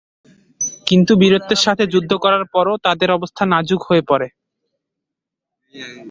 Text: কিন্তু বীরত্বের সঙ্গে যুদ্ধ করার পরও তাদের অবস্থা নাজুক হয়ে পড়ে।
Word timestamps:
কিন্তু 0.87 1.11
বীরত্বের 1.21 1.59
সঙ্গে 1.65 1.85
যুদ্ধ 1.93 2.11
করার 2.23 2.43
পরও 2.53 2.75
তাদের 2.85 3.09
অবস্থা 3.11 3.43
নাজুক 3.53 3.81
হয়ে 3.83 4.03
পড়ে। 4.09 4.27